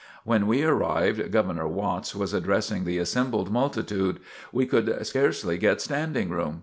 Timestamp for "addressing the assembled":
2.33-3.51